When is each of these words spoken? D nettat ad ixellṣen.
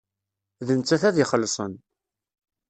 D 0.67 0.69
nettat 0.79 1.03
ad 1.09 1.17
ixellṣen. 1.23 1.73